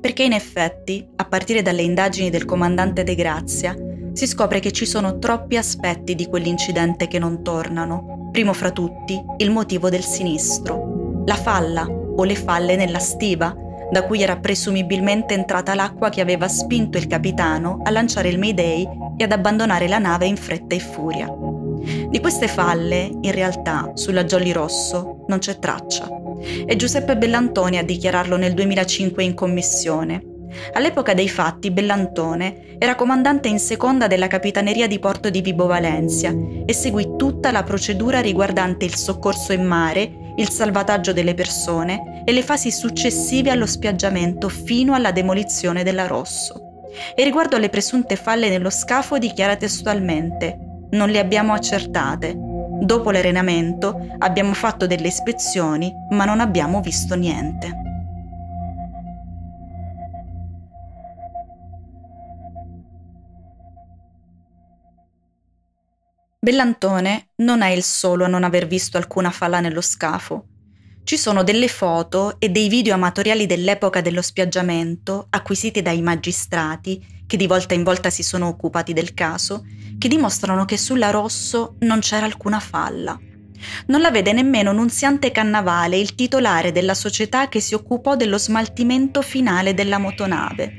Perché 0.00 0.24
in 0.24 0.32
effetti, 0.32 1.06
a 1.14 1.24
partire 1.24 1.62
dalle 1.62 1.82
indagini 1.82 2.30
del 2.30 2.44
comandante 2.44 3.04
De 3.04 3.14
Grazia, 3.14 3.76
si 4.12 4.26
scopre 4.26 4.58
che 4.58 4.72
ci 4.72 4.84
sono 4.84 5.20
troppi 5.20 5.56
aspetti 5.56 6.16
di 6.16 6.26
quell'incidente 6.26 7.06
che 7.06 7.20
non 7.20 7.44
tornano. 7.44 8.28
Primo 8.32 8.52
fra 8.54 8.72
tutti, 8.72 9.22
il 9.36 9.52
motivo 9.52 9.88
del 9.88 10.02
sinistro. 10.02 11.22
La 11.24 11.36
falla, 11.36 11.86
o 11.86 12.24
le 12.24 12.34
falle 12.34 12.74
nella 12.74 12.98
stiva, 12.98 13.54
da 13.92 14.02
cui 14.02 14.20
era 14.20 14.36
presumibilmente 14.36 15.34
entrata 15.34 15.76
l'acqua 15.76 16.08
che 16.08 16.20
aveva 16.20 16.48
spinto 16.48 16.98
il 16.98 17.06
capitano 17.06 17.82
a 17.84 17.90
lanciare 17.90 18.28
il 18.28 18.38
Mayday 18.38 18.84
e 19.16 19.22
ad 19.22 19.30
abbandonare 19.30 19.86
la 19.86 19.98
nave 19.98 20.26
in 20.26 20.36
fretta 20.36 20.74
e 20.74 20.80
furia. 20.80 21.32
Di 22.10 22.18
queste 22.18 22.48
falle, 22.48 23.08
in 23.20 23.30
realtà, 23.30 23.92
sulla 23.94 24.24
Jolly 24.24 24.50
Rosso 24.50 25.17
non 25.28 25.38
c'è 25.38 25.58
traccia. 25.58 26.08
È 26.66 26.74
Giuseppe 26.76 27.16
Bellantoni 27.16 27.78
a 27.78 27.84
dichiararlo 27.84 28.36
nel 28.36 28.54
2005 28.54 29.22
in 29.22 29.34
commissione. 29.34 30.36
All'epoca 30.72 31.14
dei 31.14 31.28
fatti, 31.28 31.70
Bellantone 31.70 32.76
era 32.78 32.94
comandante 32.94 33.48
in 33.48 33.58
seconda 33.58 34.06
della 34.06 34.26
Capitaneria 34.26 34.86
di 34.86 34.98
Porto 34.98 35.30
di 35.30 35.40
Vibo 35.40 35.66
Valencia 35.66 36.34
e 36.64 36.72
seguì 36.72 37.16
tutta 37.16 37.50
la 37.50 37.62
procedura 37.62 38.20
riguardante 38.20 38.84
il 38.84 38.96
soccorso 38.96 39.52
in 39.52 39.64
mare, 39.64 40.32
il 40.36 40.48
salvataggio 40.48 41.12
delle 41.12 41.34
persone 41.34 42.22
e 42.24 42.32
le 42.32 42.42
fasi 42.42 42.70
successive 42.70 43.50
allo 43.50 43.66
spiaggiamento 43.66 44.48
fino 44.48 44.94
alla 44.94 45.12
demolizione 45.12 45.82
della 45.82 46.06
Rosso. 46.06 46.62
E 47.14 47.22
riguardo 47.22 47.56
alle 47.56 47.68
presunte 47.68 48.16
falle 48.16 48.48
nello 48.48 48.70
scafo 48.70 49.18
dichiara 49.18 49.56
testualmente 49.56 50.66
non 50.90 51.10
le 51.10 51.18
abbiamo 51.18 51.52
accertate. 51.52 52.47
Dopo 52.80 53.10
l'arenamento 53.10 54.14
abbiamo 54.18 54.54
fatto 54.54 54.86
delle 54.86 55.08
ispezioni, 55.08 55.92
ma 56.10 56.24
non 56.24 56.40
abbiamo 56.40 56.80
visto 56.80 57.14
niente. 57.14 57.86
Bellantone 66.40 67.30
non 67.36 67.62
è 67.62 67.68
il 67.70 67.82
solo 67.82 68.24
a 68.24 68.28
non 68.28 68.44
aver 68.44 68.66
visto 68.66 68.96
alcuna 68.96 69.30
falla 69.30 69.60
nello 69.60 69.80
scafo. 69.82 70.46
Ci 71.02 71.16
sono 71.16 71.42
delle 71.42 71.68
foto 71.68 72.38
e 72.38 72.48
dei 72.48 72.68
video 72.68 72.94
amatoriali 72.94 73.46
dell'epoca 73.46 74.00
dello 74.00 74.22
spiaggiamento, 74.22 75.26
acquisiti 75.30 75.82
dai 75.82 76.00
magistrati, 76.00 77.04
che 77.28 77.36
di 77.36 77.46
volta 77.46 77.74
in 77.74 77.84
volta 77.84 78.08
si 78.08 78.22
sono 78.22 78.48
occupati 78.48 78.94
del 78.94 79.12
caso, 79.12 79.66
che 79.98 80.08
dimostrano 80.08 80.64
che 80.64 80.78
sulla 80.78 81.10
Rosso 81.10 81.76
non 81.80 82.00
c'era 82.00 82.24
alcuna 82.24 82.58
falla. 82.58 83.20
Non 83.88 84.00
la 84.00 84.10
vede 84.10 84.32
nemmeno 84.32 84.72
Nunziante 84.72 85.30
Cannavale, 85.30 85.98
il 85.98 86.14
titolare 86.14 86.72
della 86.72 86.94
società 86.94 87.50
che 87.50 87.60
si 87.60 87.74
occupò 87.74 88.16
dello 88.16 88.38
smaltimento 88.38 89.20
finale 89.20 89.74
della 89.74 89.98
motonave. 89.98 90.72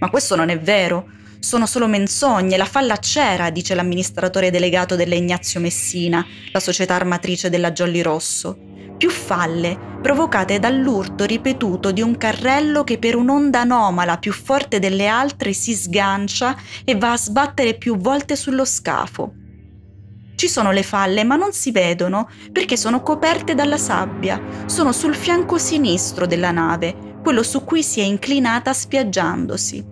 Ma 0.00 0.10
questo 0.10 0.36
non 0.36 0.50
è 0.50 0.60
vero, 0.60 1.06
sono 1.38 1.64
solo 1.64 1.88
menzogne, 1.88 2.58
la 2.58 2.66
falla 2.66 2.98
c'era, 2.98 3.48
dice 3.48 3.74
l'amministratore 3.74 4.50
delegato 4.50 4.96
della 4.96 5.14
Ignazio 5.14 5.60
Messina, 5.60 6.22
la 6.52 6.60
società 6.60 6.94
armatrice 6.94 7.48
della 7.48 7.72
Jolly 7.72 8.02
Rosso 8.02 8.68
più 9.00 9.08
falle 9.08 9.78
provocate 10.02 10.58
dall'urto 10.58 11.24
ripetuto 11.24 11.90
di 11.90 12.02
un 12.02 12.18
carrello 12.18 12.84
che 12.84 12.98
per 12.98 13.16
un'onda 13.16 13.60
anomala 13.60 14.18
più 14.18 14.30
forte 14.30 14.78
delle 14.78 15.06
altre 15.06 15.54
si 15.54 15.74
sgancia 15.74 16.54
e 16.84 16.96
va 16.96 17.12
a 17.12 17.16
sbattere 17.16 17.78
più 17.78 17.96
volte 17.96 18.36
sullo 18.36 18.66
scafo. 18.66 19.32
Ci 20.34 20.48
sono 20.48 20.70
le 20.70 20.82
falle, 20.82 21.24
ma 21.24 21.36
non 21.36 21.52
si 21.52 21.70
vedono 21.70 22.28
perché 22.52 22.76
sono 22.76 23.02
coperte 23.02 23.54
dalla 23.54 23.78
sabbia. 23.78 24.38
Sono 24.66 24.92
sul 24.92 25.14
fianco 25.14 25.56
sinistro 25.56 26.26
della 26.26 26.50
nave, 26.50 26.94
quello 27.22 27.42
su 27.42 27.64
cui 27.64 27.82
si 27.82 28.00
è 28.00 28.04
inclinata 28.04 28.74
spiaggiandosi. 28.74 29.82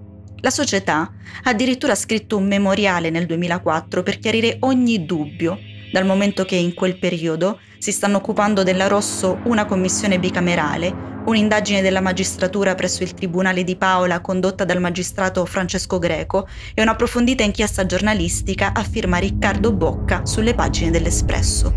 La 0.41 0.51
società 0.51 1.01
ha 1.45 1.49
addirittura 1.49 1.95
scritto 1.95 2.37
un 2.37 2.47
memoriale 2.47 3.09
nel 3.09 3.25
2004 3.25 4.03
per 4.03 4.19
chiarire 4.19 4.59
ogni 4.61 5.07
dubbio 5.07 5.59
dal 5.93 6.05
momento 6.05 6.45
che 6.45 6.57
in 6.57 6.75
quel 6.75 6.99
periodo 6.99 7.61
si 7.79 7.93
stanno 7.93 8.19
occupando 8.19 8.63
della 8.63 8.89
Rosso 8.89 9.41
una 9.45 9.65
commissione 9.65 10.19
bicamerale, 10.19 11.23
un'indagine 11.27 11.83
della 11.83 12.01
magistratura 12.01 12.75
presso 12.75 13.03
il 13.03 13.15
Tribunale 13.15 13.65
di 13.65 13.77
Paola 13.77 14.21
condotta 14.21 14.65
dal 14.65 14.81
magistrato 14.81 15.45
Francesco 15.45 15.99
Greco 15.99 16.49
e 16.75 16.83
un'approfondita 16.83 17.43
inchiesta 17.43 17.87
giornalistica 17.87 18.73
a 18.75 18.83
firma 18.83 19.19
Riccardo 19.19 19.73
Bocca 19.73 20.27
sulle 20.27 20.55
pagine 20.55 20.91
dell'Espresso. 20.91 21.73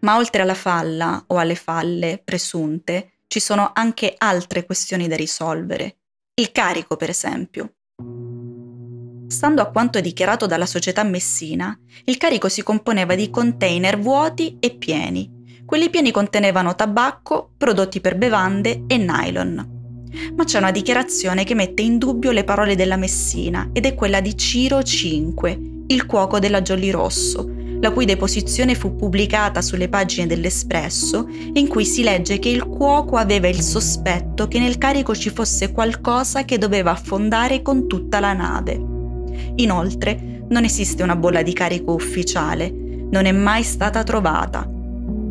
Ma 0.00 0.16
oltre 0.16 0.42
alla 0.42 0.54
falla 0.54 1.22
o 1.26 1.36
alle 1.36 1.54
falle 1.54 2.22
presunte, 2.24 3.18
ci 3.26 3.38
sono 3.38 3.70
anche 3.74 4.14
altre 4.16 4.64
questioni 4.64 5.08
da 5.08 5.16
risolvere. 5.16 5.98
Il 6.34 6.52
carico, 6.52 6.96
per 6.96 7.10
esempio. 7.10 7.74
Stando 9.30 9.62
a 9.62 9.70
quanto 9.70 10.00
dichiarato 10.00 10.46
dalla 10.46 10.66
società 10.66 11.04
Messina, 11.04 11.78
il 12.06 12.16
carico 12.16 12.48
si 12.48 12.64
componeva 12.64 13.14
di 13.14 13.30
container 13.30 13.96
vuoti 13.96 14.56
e 14.58 14.74
pieni. 14.74 15.30
Quelli 15.64 15.88
pieni 15.88 16.10
contenevano 16.10 16.74
tabacco, 16.74 17.52
prodotti 17.56 18.00
per 18.00 18.16
bevande 18.16 18.86
e 18.88 18.96
nylon. 18.96 19.78
Ma 20.34 20.42
c'è 20.42 20.58
una 20.58 20.72
dichiarazione 20.72 21.44
che 21.44 21.54
mette 21.54 21.80
in 21.80 21.98
dubbio 21.98 22.32
le 22.32 22.42
parole 22.42 22.74
della 22.74 22.96
Messina 22.96 23.70
ed 23.72 23.86
è 23.86 23.94
quella 23.94 24.20
di 24.20 24.36
Ciro 24.36 24.82
5, 24.82 25.60
il 25.86 26.06
cuoco 26.06 26.40
della 26.40 26.60
Jolly 26.60 26.90
Rosso, 26.90 27.48
la 27.80 27.92
cui 27.92 28.06
deposizione 28.06 28.74
fu 28.74 28.96
pubblicata 28.96 29.62
sulle 29.62 29.88
pagine 29.88 30.26
dell'Espresso, 30.26 31.28
in 31.52 31.68
cui 31.68 31.84
si 31.84 32.02
legge 32.02 32.40
che 32.40 32.48
il 32.48 32.66
cuoco 32.66 33.14
aveva 33.14 33.46
il 33.46 33.62
sospetto 33.62 34.48
che 34.48 34.58
nel 34.58 34.76
carico 34.76 35.14
ci 35.14 35.30
fosse 35.30 35.70
qualcosa 35.70 36.44
che 36.44 36.58
doveva 36.58 36.90
affondare 36.90 37.62
con 37.62 37.86
tutta 37.86 38.18
la 38.18 38.32
nave. 38.32 38.98
Inoltre, 39.56 40.44
non 40.48 40.64
esiste 40.64 41.02
una 41.02 41.16
bolla 41.16 41.42
di 41.42 41.52
carico 41.52 41.92
ufficiale, 41.92 42.70
non 43.10 43.24
è 43.24 43.32
mai 43.32 43.62
stata 43.62 44.02
trovata. 44.02 44.68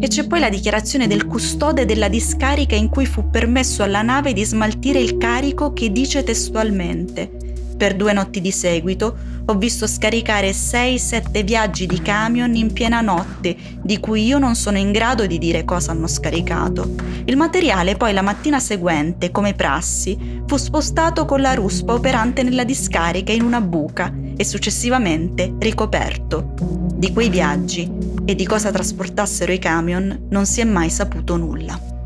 E 0.02 0.08
c'è 0.08 0.28
poi 0.28 0.40
la 0.40 0.50
dichiarazione 0.50 1.08
del 1.08 1.26
custode 1.26 1.86
della 1.86 2.08
discarica 2.08 2.76
in 2.76 2.90
cui 2.90 3.06
fu 3.06 3.30
permesso 3.30 3.84
alla 3.84 4.02
nave 4.02 4.32
di 4.34 4.46
smaltire 4.46 5.00
il 5.00 5.18
carico 5.18 5.74
che 5.74 5.92
dice 5.92 6.24
testualmente 6.24 7.30
per 7.78 7.96
due 7.96 8.14
notti 8.14 8.42
di 8.42 8.52
seguito 8.52 9.16
ho 9.50 9.56
visto 9.56 9.88
scaricare 9.88 10.52
6-7 10.52 11.44
viaggi 11.44 11.88
di 11.88 12.00
camion 12.02 12.54
in 12.54 12.72
piena 12.72 13.02
notte, 13.02 13.56
di 13.82 14.00
cui 14.00 14.24
io 14.24 14.38
non 14.38 14.54
sono 14.54 14.78
in 14.78 14.92
grado 14.92 15.26
di 15.26 15.40
dire 15.40 15.66
cosa 15.66 15.92
hanno 15.92 16.06
scaricato. 16.06 16.94
Il 17.26 17.36
materiale 17.36 17.96
poi 17.96 18.14
la 18.14 18.22
mattina 18.22 18.60
seguente, 18.60 19.32
come 19.32 19.56
prassi, 19.56 20.44
fu 20.46 20.56
spostato 20.58 21.26
con 21.26 21.42
la 21.42 21.56
ruspa 21.56 21.94
operante 21.94 22.44
nella 22.44 22.64
discarica 22.64 23.32
in 23.32 23.42
una 23.42 23.60
buca 23.60 24.14
e 24.38 24.44
successivamente 24.44 25.56
ricoperto. 25.58 26.54
Di 26.94 27.12
quei 27.12 27.30
viaggi 27.30 27.92
e 28.26 28.36
di 28.36 28.46
cosa 28.46 28.70
trasportassero 28.70 29.52
i 29.52 29.58
camion 29.58 30.28
non 30.30 30.46
si 30.46 30.62
è 30.62 30.64
mai 30.64 30.92
saputo 30.92 31.38
nulla. 31.38 31.99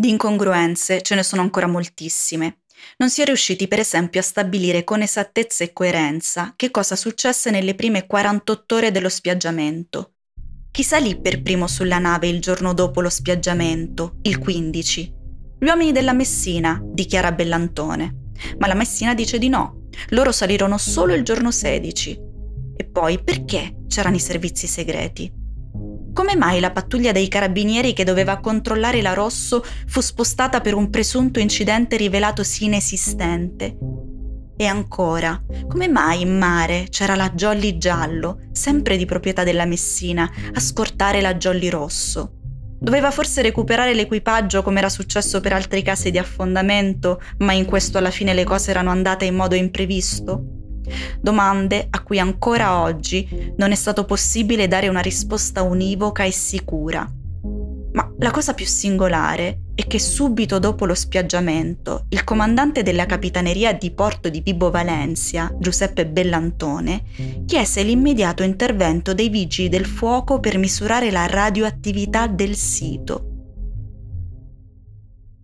Di 0.00 0.10
incongruenze 0.10 1.02
ce 1.02 1.16
ne 1.16 1.24
sono 1.24 1.42
ancora 1.42 1.66
moltissime. 1.66 2.58
Non 2.98 3.10
si 3.10 3.20
è 3.20 3.24
riusciti 3.24 3.66
per 3.66 3.80
esempio 3.80 4.20
a 4.20 4.22
stabilire 4.22 4.84
con 4.84 5.02
esattezza 5.02 5.64
e 5.64 5.72
coerenza 5.72 6.52
che 6.54 6.70
cosa 6.70 6.94
successe 6.94 7.50
nelle 7.50 7.74
prime 7.74 8.06
48 8.06 8.76
ore 8.76 8.90
dello 8.92 9.08
spiaggiamento. 9.08 10.12
Chi 10.70 10.84
salì 10.84 11.20
per 11.20 11.42
primo 11.42 11.66
sulla 11.66 11.98
nave 11.98 12.28
il 12.28 12.40
giorno 12.40 12.74
dopo 12.74 13.00
lo 13.00 13.10
spiaggiamento, 13.10 14.18
il 14.22 14.38
15? 14.38 15.14
Gli 15.58 15.66
uomini 15.66 15.90
della 15.90 16.12
Messina, 16.12 16.80
dichiara 16.80 17.32
Bellantone. 17.32 18.30
Ma 18.58 18.68
la 18.68 18.74
Messina 18.74 19.14
dice 19.14 19.36
di 19.38 19.48
no. 19.48 19.88
Loro 20.10 20.30
salirono 20.30 20.78
solo 20.78 21.12
il 21.12 21.24
giorno 21.24 21.50
16. 21.50 22.20
E 22.76 22.84
poi 22.84 23.20
perché 23.20 23.78
c'erano 23.88 24.14
i 24.14 24.20
servizi 24.20 24.68
segreti? 24.68 25.37
Come 26.12 26.36
mai 26.36 26.60
la 26.60 26.72
pattuglia 26.72 27.12
dei 27.12 27.28
carabinieri 27.28 27.92
che 27.92 28.04
doveva 28.04 28.38
controllare 28.38 29.02
la 29.02 29.14
Rosso 29.14 29.64
fu 29.86 30.00
spostata 30.00 30.60
per 30.60 30.74
un 30.74 30.90
presunto 30.90 31.38
incidente 31.38 31.96
rivelatosi 31.96 32.64
inesistente? 32.64 33.76
E 34.56 34.66
ancora, 34.66 35.40
come 35.68 35.86
mai 35.86 36.22
in 36.22 36.36
mare 36.36 36.86
c'era 36.90 37.14
la 37.14 37.30
Jolly 37.30 37.78
Giallo, 37.78 38.48
sempre 38.50 38.96
di 38.96 39.04
proprietà 39.04 39.44
della 39.44 39.66
Messina, 39.66 40.28
a 40.52 40.58
scortare 40.58 41.20
la 41.20 41.36
Jolly 41.36 41.68
Rosso? 41.68 42.32
Doveva 42.80 43.12
forse 43.12 43.42
recuperare 43.42 43.94
l'equipaggio 43.94 44.62
come 44.62 44.78
era 44.78 44.88
successo 44.88 45.40
per 45.40 45.52
altri 45.52 45.82
casi 45.82 46.10
di 46.10 46.18
affondamento, 46.18 47.20
ma 47.38 47.52
in 47.52 47.66
questo 47.66 47.98
alla 47.98 48.10
fine 48.10 48.34
le 48.34 48.44
cose 48.44 48.70
erano 48.70 48.90
andate 48.90 49.24
in 49.24 49.36
modo 49.36 49.54
imprevisto? 49.54 50.57
Domande 51.20 51.86
a 51.90 52.02
cui 52.02 52.18
ancora 52.18 52.80
oggi 52.80 53.52
non 53.56 53.72
è 53.72 53.74
stato 53.74 54.04
possibile 54.04 54.68
dare 54.68 54.88
una 54.88 55.00
risposta 55.00 55.62
univoca 55.62 56.24
e 56.24 56.30
sicura. 56.30 57.10
Ma 57.92 58.12
la 58.18 58.30
cosa 58.30 58.54
più 58.54 58.66
singolare 58.66 59.62
è 59.74 59.86
che 59.86 59.98
subito 59.98 60.58
dopo 60.58 60.84
lo 60.84 60.94
spiaggiamento 60.94 62.06
il 62.10 62.22
comandante 62.22 62.82
della 62.82 63.06
capitaneria 63.06 63.72
di 63.72 63.92
porto 63.92 64.28
di 64.28 64.40
Vibo 64.40 64.70
Valencia, 64.70 65.52
Giuseppe 65.58 66.06
Bellantone, 66.06 67.02
chiese 67.46 67.82
l'immediato 67.82 68.42
intervento 68.42 69.14
dei 69.14 69.28
vigili 69.28 69.68
del 69.68 69.86
fuoco 69.86 70.38
per 70.38 70.58
misurare 70.58 71.10
la 71.10 71.26
radioattività 71.26 72.26
del 72.26 72.54
sito. 72.56 73.24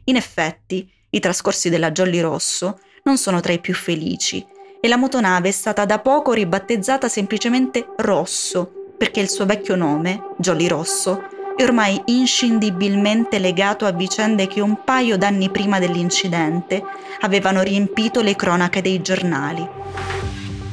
In 0.04 0.16
effetti, 0.16 0.88
i 1.10 1.20
trascorsi 1.20 1.70
della 1.70 1.92
Jolly 1.92 2.20
Rosso 2.20 2.78
non 3.04 3.16
sono 3.16 3.40
tra 3.40 3.52
i 3.52 3.60
più 3.60 3.74
felici 3.74 4.44
e 4.85 4.88
la 4.88 4.99
motonave 4.99 5.49
è 5.49 5.50
stata 5.50 5.87
da 5.87 5.99
poco 5.99 6.35
ribattezzata 6.35 7.09
semplicemente 7.09 7.87
Rosso, 7.97 8.71
perché 8.99 9.21
il 9.21 9.31
suo 9.31 9.47
vecchio 9.47 9.76
nome, 9.76 10.35
Jolly 10.37 10.69
Rosso, 10.69 11.23
è 11.57 11.62
ormai 11.62 12.03
inscindibilmente 12.05 13.38
legato 13.38 13.87
a 13.87 13.93
vicende 13.93 14.47
che 14.47 14.61
un 14.61 14.85
paio 14.85 15.17
d'anni 15.17 15.49
prima 15.49 15.79
dell'incidente 15.79 16.83
avevano 17.21 17.62
riempito 17.62 18.21
le 18.21 18.37
cronache 18.37 18.83
dei 18.83 19.00
giornali. 19.00 19.67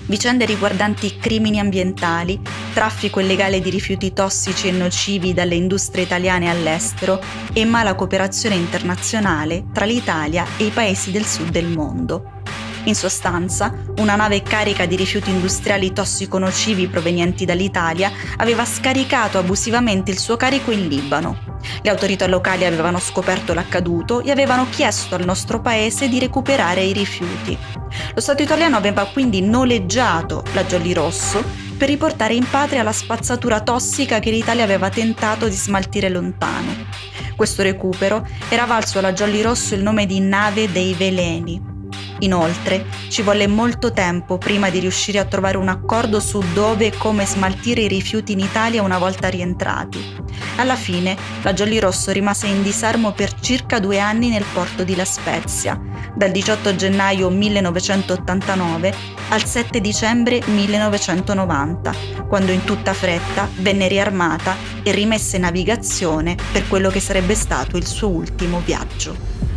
Vicende 0.07 0.43
riguardanti 0.43 1.15
crimini 1.15 1.61
ambientali, 1.61 2.37
traffico 2.73 3.21
illegale 3.21 3.61
di 3.61 3.69
rifiuti 3.69 4.11
tossici 4.11 4.67
e 4.67 4.71
nocivi 4.71 5.33
dalle 5.33 5.55
industrie 5.55 6.03
italiane 6.03 6.49
all'estero 6.49 7.21
e 7.53 7.63
mala 7.63 7.95
cooperazione 7.95 8.55
internazionale 8.55 9.67
tra 9.71 9.85
l'Italia 9.85 10.45
e 10.57 10.65
i 10.65 10.69
paesi 10.69 11.11
del 11.11 11.25
sud 11.25 11.49
del 11.49 11.67
mondo. 11.67 12.39
In 12.85 12.95
sostanza, 12.95 13.71
una 13.97 14.15
nave 14.15 14.41
carica 14.41 14.87
di 14.87 14.95
rifiuti 14.95 15.29
industriali 15.29 15.93
tossico-nocivi 15.93 16.87
provenienti 16.87 17.45
dall'Italia 17.45 18.11
aveva 18.37 18.65
scaricato 18.65 19.37
abusivamente 19.37 20.09
il 20.09 20.17
suo 20.17 20.35
carico 20.35 20.71
in 20.71 20.87
Libano. 20.87 21.59
Le 21.83 21.89
autorità 21.91 22.25
locali 22.25 22.65
avevano 22.65 22.97
scoperto 22.97 23.53
l'accaduto 23.53 24.21
e 24.21 24.31
avevano 24.31 24.65
chiesto 24.69 25.13
al 25.13 25.25
nostro 25.25 25.61
paese 25.61 26.09
di 26.09 26.17
recuperare 26.17 26.81
i 26.81 26.91
rifiuti. 26.91 27.55
Lo 28.15 28.21
Stato 28.21 28.41
italiano 28.41 28.77
aveva 28.77 29.05
quindi 29.05 29.41
noleggiato 29.41 30.43
la 30.53 30.63
Jolly 30.63 30.93
Rosso 30.93 31.43
per 31.77 31.87
riportare 31.87 32.33
in 32.33 32.47
patria 32.49 32.81
la 32.81 32.91
spazzatura 32.91 33.61
tossica 33.61 34.17
che 34.17 34.31
l'Italia 34.31 34.63
aveva 34.63 34.89
tentato 34.89 35.47
di 35.47 35.55
smaltire 35.55 36.09
lontano. 36.09 36.87
Questo 37.35 37.61
recupero 37.61 38.27
era 38.49 38.65
valso 38.65 38.97
alla 38.97 39.13
Jolly 39.13 39.41
Rosso 39.41 39.75
il 39.75 39.83
nome 39.83 40.07
di 40.07 40.19
nave 40.19 40.71
dei 40.71 40.93
veleni, 40.93 41.70
Inoltre, 42.21 42.85
ci 43.09 43.21
volle 43.21 43.47
molto 43.47 43.91
tempo 43.91 44.37
prima 44.37 44.69
di 44.69 44.79
riuscire 44.79 45.19
a 45.19 45.25
trovare 45.25 45.57
un 45.57 45.67
accordo 45.67 46.19
su 46.19 46.43
dove 46.53 46.87
e 46.87 46.97
come 46.97 47.25
smaltire 47.25 47.81
i 47.81 47.87
rifiuti 47.87 48.33
in 48.33 48.39
Italia 48.39 48.83
una 48.83 48.97
volta 48.97 49.27
rientrati. 49.27 50.19
Alla 50.57 50.75
fine, 50.75 51.17
la 51.41 51.53
Jolly 51.53 51.79
Rosso 51.79 52.11
rimase 52.11 52.47
in 52.47 52.61
disarmo 52.61 53.11
per 53.11 53.33
circa 53.39 53.79
due 53.79 53.99
anni 53.99 54.29
nel 54.29 54.45
porto 54.53 54.83
di 54.83 54.95
La 54.95 55.05
Spezia, 55.05 55.79
dal 56.15 56.31
18 56.31 56.75
gennaio 56.75 57.29
1989 57.29 58.93
al 59.29 59.43
7 59.43 59.81
dicembre 59.81 60.41
1990, 60.45 61.93
quando 62.27 62.51
in 62.51 62.63
tutta 62.63 62.93
fretta 62.93 63.49
venne 63.57 63.87
riarmata 63.87 64.55
e 64.83 64.91
rimessa 64.91 65.37
in 65.37 65.43
navigazione 65.43 66.35
per 66.51 66.67
quello 66.67 66.89
che 66.89 66.99
sarebbe 66.99 67.33
stato 67.33 67.77
il 67.77 67.87
suo 67.87 68.09
ultimo 68.09 68.61
viaggio. 68.63 69.50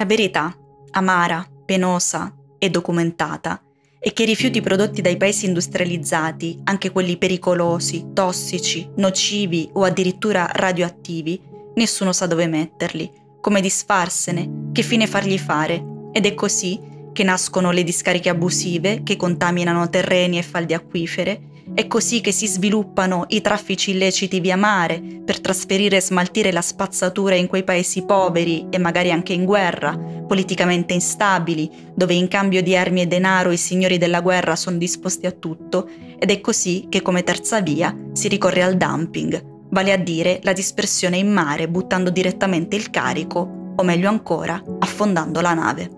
La 0.00 0.06
verità, 0.06 0.56
amara, 0.92 1.44
penosa 1.64 2.32
e 2.56 2.70
documentata, 2.70 3.60
è 3.98 4.12
che 4.12 4.22
i 4.22 4.26
rifiuti 4.26 4.60
prodotti 4.60 5.02
dai 5.02 5.16
paesi 5.16 5.46
industrializzati, 5.46 6.60
anche 6.64 6.92
quelli 6.92 7.16
pericolosi, 7.16 8.10
tossici, 8.12 8.88
nocivi 8.94 9.68
o 9.72 9.82
addirittura 9.82 10.48
radioattivi, 10.52 11.42
nessuno 11.74 12.12
sa 12.12 12.26
dove 12.26 12.46
metterli, 12.46 13.10
come 13.40 13.60
disfarsene, 13.60 14.70
che 14.70 14.82
fine 14.82 15.08
fargli 15.08 15.36
fare, 15.36 15.84
ed 16.12 16.26
è 16.26 16.34
così 16.34 16.78
che 17.12 17.24
nascono 17.24 17.72
le 17.72 17.82
discariche 17.82 18.28
abusive 18.28 19.02
che 19.02 19.16
contaminano 19.16 19.90
terreni 19.90 20.38
e 20.38 20.42
falde 20.42 20.74
acquifere 20.74 21.47
è 21.78 21.86
così 21.86 22.20
che 22.20 22.32
si 22.32 22.48
sviluppano 22.48 23.26
i 23.28 23.40
traffici 23.40 23.92
illeciti 23.92 24.40
via 24.40 24.56
mare 24.56 25.00
per 25.24 25.38
trasferire 25.40 25.98
e 25.98 26.00
smaltire 26.00 26.50
la 26.50 26.60
spazzatura 26.60 27.36
in 27.36 27.46
quei 27.46 27.62
paesi 27.62 28.02
poveri 28.02 28.66
e 28.68 28.78
magari 28.78 29.12
anche 29.12 29.32
in 29.32 29.44
guerra, 29.44 29.96
politicamente 29.96 30.92
instabili, 30.92 31.70
dove 31.94 32.14
in 32.14 32.26
cambio 32.26 32.64
di 32.64 32.74
armi 32.74 33.02
e 33.02 33.06
denaro 33.06 33.52
i 33.52 33.56
signori 33.56 33.96
della 33.96 34.22
guerra 34.22 34.56
sono 34.56 34.76
disposti 34.76 35.26
a 35.26 35.30
tutto, 35.30 35.88
ed 36.18 36.32
è 36.32 36.40
così 36.40 36.86
che 36.88 37.00
come 37.00 37.22
terza 37.22 37.60
via 37.60 37.96
si 38.12 38.26
ricorre 38.26 38.64
al 38.64 38.76
dumping, 38.76 39.68
vale 39.70 39.92
a 39.92 39.96
dire 39.98 40.40
la 40.42 40.52
dispersione 40.52 41.16
in 41.16 41.32
mare 41.32 41.68
buttando 41.68 42.10
direttamente 42.10 42.74
il 42.74 42.90
carico, 42.90 43.74
o 43.76 43.82
meglio 43.84 44.08
ancora, 44.08 44.60
affondando 44.80 45.40
la 45.40 45.54
nave. 45.54 45.97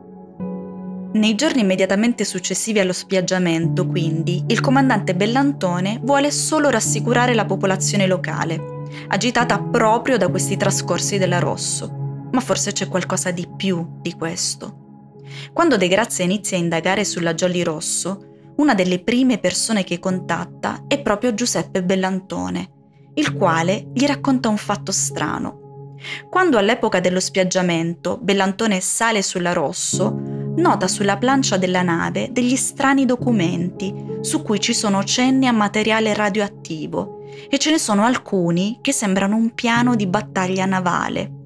Nei 1.12 1.34
giorni 1.34 1.62
immediatamente 1.62 2.24
successivi 2.24 2.78
allo 2.78 2.92
spiaggiamento, 2.92 3.84
quindi, 3.84 4.44
il 4.46 4.60
comandante 4.60 5.16
Bellantone 5.16 5.98
vuole 6.04 6.30
solo 6.30 6.70
rassicurare 6.70 7.34
la 7.34 7.46
popolazione 7.46 8.06
locale, 8.06 8.84
agitata 9.08 9.60
proprio 9.60 10.16
da 10.16 10.28
questi 10.28 10.56
trascorsi 10.56 11.18
della 11.18 11.40
Rosso. 11.40 12.28
Ma 12.30 12.40
forse 12.40 12.70
c'è 12.70 12.86
qualcosa 12.86 13.32
di 13.32 13.48
più 13.56 13.98
di 14.00 14.12
questo. 14.12 15.18
Quando 15.52 15.76
De 15.76 15.88
Grazia 15.88 16.24
inizia 16.24 16.56
a 16.56 16.60
indagare 16.60 17.04
sulla 17.04 17.34
Jolly 17.34 17.64
Rosso, 17.64 18.52
una 18.58 18.74
delle 18.74 19.02
prime 19.02 19.38
persone 19.38 19.82
che 19.82 19.98
contatta 19.98 20.84
è 20.86 21.02
proprio 21.02 21.34
Giuseppe 21.34 21.82
Bellantone, 21.82 22.70
il 23.14 23.34
quale 23.34 23.88
gli 23.92 24.06
racconta 24.06 24.48
un 24.48 24.58
fatto 24.58 24.92
strano. 24.92 25.96
Quando 26.30 26.56
all'epoca 26.56 27.00
dello 27.00 27.20
spiaggiamento 27.20 28.16
Bellantone 28.22 28.80
sale 28.80 29.22
sulla 29.22 29.52
Rosso, 29.52 30.38
nota 30.56 30.88
sulla 30.88 31.16
plancia 31.16 31.56
della 31.56 31.82
nave 31.82 32.30
degli 32.32 32.56
strani 32.56 33.04
documenti 33.04 34.18
su 34.20 34.42
cui 34.42 34.60
ci 34.60 34.74
sono 34.74 35.04
cenni 35.04 35.46
a 35.46 35.52
materiale 35.52 36.14
radioattivo 36.14 37.18
e 37.48 37.58
ce 37.58 37.70
ne 37.70 37.78
sono 37.78 38.04
alcuni 38.04 38.78
che 38.80 38.92
sembrano 38.92 39.36
un 39.36 39.54
piano 39.54 39.94
di 39.94 40.06
battaglia 40.06 40.66
navale. 40.66 41.38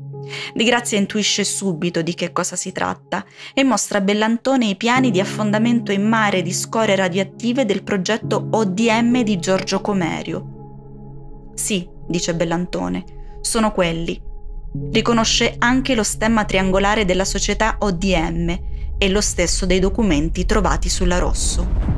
Di 0.55 0.64
Grazia 0.64 0.99
intuisce 0.99 1.45
subito 1.45 2.01
di 2.01 2.14
che 2.14 2.33
cosa 2.33 2.57
si 2.57 2.73
tratta 2.73 3.25
e 3.53 3.62
mostra 3.62 3.99
a 3.99 4.01
Bellantone 4.01 4.67
i 4.67 4.77
piani 4.77 5.11
di 5.11 5.21
affondamento 5.21 5.93
in 5.93 6.07
mare 6.09 6.43
di 6.43 6.53
scorie 6.53 6.97
radioattive 6.97 7.67
del 7.67 7.83
progetto 7.83 8.49
ODM 8.51 9.23
di 9.23 9.38
Giorgio 9.38 9.81
Comerio. 9.81 11.53
Sì, 11.55 11.87
dice 12.09 12.35
Bellantone, 12.35 13.05
sono 13.43 13.73
quelli. 13.73 14.21
Riconosce 14.90 15.55
anche 15.59 15.95
lo 15.95 16.03
stemma 16.03 16.45
triangolare 16.45 17.05
della 17.05 17.25
società 17.25 17.77
ODM 17.79 18.73
e 18.99 19.09
lo 19.09 19.21
stesso 19.21 19.67
dei 19.67 19.81
documenti 19.81 20.47
trovati 20.47 20.89
sulla 20.89 21.19
Rosso. 21.19 21.95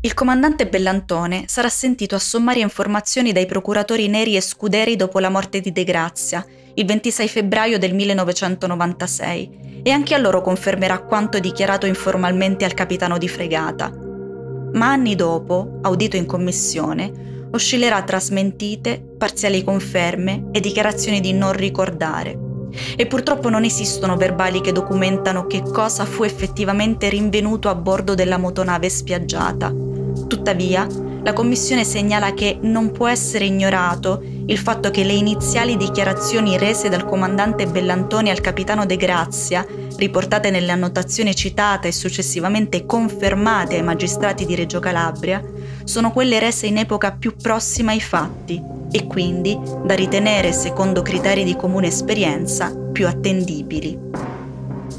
Il 0.00 0.14
comandante 0.14 0.68
Bellantone 0.68 1.44
sarà 1.48 1.68
sentito 1.68 2.14
a 2.14 2.20
sommarie 2.20 2.62
informazioni 2.62 3.32
dai 3.32 3.46
procuratori 3.46 4.08
Neri 4.08 4.36
e 4.36 4.40
Scuderi 4.40 4.94
dopo 4.96 5.18
la 5.18 5.28
morte 5.28 5.60
di 5.60 5.72
De 5.72 5.84
Grazia, 5.84 6.46
il 6.74 6.86
26 6.86 7.28
febbraio 7.28 7.78
del 7.78 7.94
1996, 7.94 9.80
e 9.82 9.90
anche 9.90 10.14
a 10.14 10.18
loro 10.18 10.40
confermerà 10.40 11.00
quanto 11.00 11.40
dichiarato 11.40 11.86
informalmente 11.86 12.64
al 12.64 12.74
capitano 12.74 13.18
di 13.18 13.28
fregata. 13.28 13.92
Ma 14.72 14.90
anni 14.90 15.16
dopo, 15.16 15.80
audito 15.82 16.16
in 16.16 16.26
commissione, 16.26 17.48
oscillerà 17.50 18.02
tra 18.02 18.20
smentite, 18.20 19.02
parziali 19.18 19.64
conferme 19.64 20.48
e 20.52 20.60
dichiarazioni 20.60 21.20
di 21.20 21.32
non 21.32 21.52
ricordare 21.52 22.46
e 22.96 23.06
purtroppo 23.06 23.48
non 23.48 23.64
esistono 23.64 24.16
verbali 24.16 24.60
che 24.60 24.72
documentano 24.72 25.46
che 25.46 25.62
cosa 25.62 26.04
fu 26.04 26.22
effettivamente 26.22 27.08
rinvenuto 27.08 27.68
a 27.68 27.74
bordo 27.74 28.14
della 28.14 28.38
motonave 28.38 28.88
spiaggiata. 28.88 29.72
Tuttavia, 30.26 30.86
la 31.22 31.32
Commissione 31.32 31.84
segnala 31.84 32.32
che 32.32 32.58
non 32.62 32.92
può 32.92 33.06
essere 33.06 33.44
ignorato 33.44 34.22
il 34.46 34.58
fatto 34.58 34.90
che 34.90 35.04
le 35.04 35.12
iniziali 35.12 35.76
dichiarazioni 35.76 36.56
rese 36.56 36.88
dal 36.88 37.04
comandante 37.04 37.66
Bellantoni 37.66 38.30
al 38.30 38.40
capitano 38.40 38.86
De 38.86 38.96
Grazia, 38.96 39.66
riportate 39.96 40.50
nelle 40.50 40.72
annotazioni 40.72 41.34
citate 41.34 41.88
e 41.88 41.92
successivamente 41.92 42.86
confermate 42.86 43.76
ai 43.76 43.82
magistrati 43.82 44.46
di 44.46 44.54
Reggio 44.54 44.78
Calabria, 44.78 45.42
sono 45.84 46.12
quelle 46.12 46.38
rese 46.38 46.66
in 46.66 46.78
epoca 46.78 47.12
più 47.12 47.34
prossima 47.36 47.90
ai 47.90 48.00
fatti 48.00 48.77
e 48.90 49.06
quindi 49.06 49.58
da 49.84 49.94
ritenere, 49.94 50.52
secondo 50.52 51.02
criteri 51.02 51.44
di 51.44 51.56
comune 51.56 51.88
esperienza, 51.88 52.74
più 52.92 53.06
attendibili. 53.06 53.98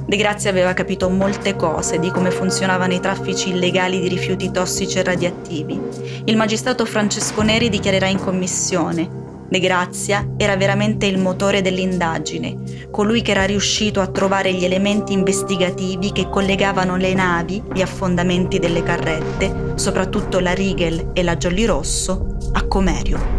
De 0.05 0.17
Grazia 0.17 0.49
aveva 0.49 0.73
capito 0.73 1.09
molte 1.09 1.55
cose 1.55 1.99
di 1.99 2.09
come 2.09 2.31
funzionavano 2.31 2.93
i 2.93 2.99
traffici 2.99 3.49
illegali 3.49 3.99
di 3.99 4.07
rifiuti 4.07 4.51
tossici 4.51 4.97
e 4.97 5.03
radioattivi. 5.03 5.79
Il 6.25 6.35
magistrato 6.35 6.85
Francesco 6.85 7.41
Neri 7.41 7.69
dichiarerà 7.69 8.07
in 8.07 8.19
commissione. 8.19 9.17
De 9.47 9.59
Grazia 9.59 10.27
era 10.37 10.55
veramente 10.55 11.07
il 11.07 11.17
motore 11.17 11.61
dell'indagine, 11.61 12.87
colui 12.91 13.21
che 13.21 13.31
era 13.31 13.45
riuscito 13.45 13.99
a 13.99 14.07
trovare 14.07 14.53
gli 14.53 14.63
elementi 14.63 15.13
investigativi 15.13 16.11
che 16.11 16.29
collegavano 16.29 16.97
le 16.97 17.13
navi, 17.15 17.61
gli 17.73 17.81
affondamenti 17.81 18.59
delle 18.59 18.83
carrette, 18.83 19.73
soprattutto 19.75 20.39
la 20.39 20.53
Rigel 20.53 21.11
e 21.13 21.23
la 21.23 21.35
Jolly 21.35 21.65
Rosso, 21.65 22.37
a 22.53 22.63
Comerio. 22.63 23.38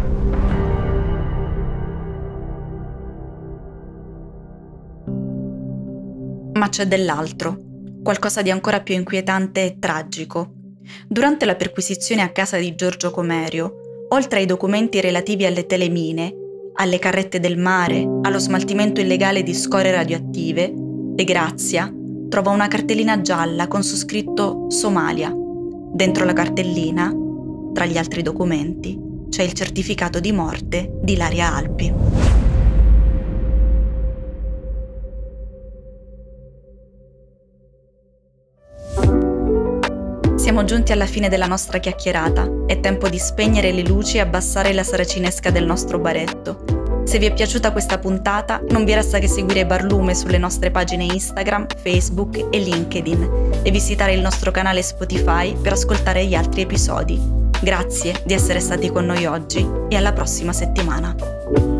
C'è 6.71 6.87
dell'altro, 6.87 7.57
qualcosa 8.01 8.41
di 8.41 8.49
ancora 8.49 8.79
più 8.79 8.95
inquietante 8.95 9.65
e 9.65 9.75
tragico. 9.77 10.53
Durante 11.07 11.45
la 11.45 11.55
perquisizione 11.55 12.21
a 12.21 12.29
casa 12.29 12.57
di 12.57 12.73
Giorgio 12.73 13.11
Comerio, 13.11 14.05
oltre 14.09 14.39
ai 14.39 14.45
documenti 14.45 15.01
relativi 15.01 15.45
alle 15.45 15.65
telemine, 15.65 16.33
alle 16.75 16.97
carrette 16.97 17.41
del 17.41 17.57
mare, 17.57 18.07
allo 18.21 18.39
smaltimento 18.39 19.01
illegale 19.01 19.43
di 19.43 19.53
scorie 19.53 19.91
radioattive, 19.91 20.71
De 20.73 21.23
Grazia 21.25 21.93
trova 22.29 22.51
una 22.51 22.69
cartellina 22.69 23.19
gialla 23.21 23.67
con 23.67 23.83
su 23.83 23.97
scritto 23.97 24.67
Somalia. 24.69 25.31
Dentro 25.35 26.23
la 26.23 26.33
cartellina, 26.33 27.13
tra 27.73 27.85
gli 27.85 27.97
altri 27.97 28.21
documenti, 28.21 28.97
c'è 29.29 29.43
il 29.43 29.51
certificato 29.51 30.21
di 30.21 30.31
morte 30.31 30.99
di 31.01 31.17
Laria 31.17 31.53
Alpi. 31.53 32.40
Siamo 40.51 40.65
giunti 40.65 40.91
alla 40.91 41.05
fine 41.05 41.29
della 41.29 41.47
nostra 41.47 41.77
chiacchierata. 41.77 42.65
È 42.67 42.81
tempo 42.81 43.07
di 43.07 43.17
spegnere 43.17 43.71
le 43.71 43.83
luci 43.83 44.17
e 44.17 44.19
abbassare 44.19 44.73
la 44.73 44.83
saracinesca 44.83 45.49
del 45.49 45.65
nostro 45.65 45.97
baretto. 45.97 47.03
Se 47.05 47.19
vi 47.19 47.27
è 47.27 47.33
piaciuta 47.33 47.71
questa 47.71 47.99
puntata, 47.99 48.61
non 48.67 48.83
vi 48.83 48.93
resta 48.93 49.17
che 49.19 49.29
seguire 49.29 49.65
Barlume 49.65 50.13
sulle 50.13 50.37
nostre 50.37 50.69
pagine 50.69 51.05
Instagram, 51.05 51.67
Facebook 51.81 52.47
e 52.51 52.59
LinkedIn 52.59 53.61
e 53.63 53.71
visitare 53.71 54.11
il 54.11 54.19
nostro 54.19 54.51
canale 54.51 54.81
Spotify 54.81 55.55
per 55.55 55.71
ascoltare 55.71 56.25
gli 56.25 56.35
altri 56.35 56.63
episodi. 56.63 57.17
Grazie 57.61 58.21
di 58.25 58.33
essere 58.33 58.59
stati 58.59 58.89
con 58.89 59.05
noi 59.05 59.25
oggi 59.25 59.65
e 59.87 59.95
alla 59.95 60.11
prossima 60.11 60.51
settimana. 60.51 61.70